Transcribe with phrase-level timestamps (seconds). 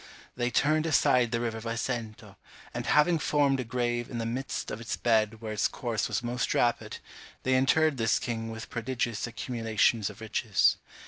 [0.35, 2.35] They turned aside the river Vasento;
[2.73, 6.23] and having formed a grave in the midst of its bed where its course was
[6.23, 6.97] most rapid,
[7.43, 10.77] they interred this king with prodigious accumulations of riches.